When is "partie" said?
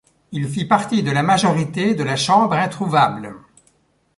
0.65-1.03